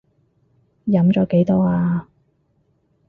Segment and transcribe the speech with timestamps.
[0.87, 2.07] 飲咗幾多呀？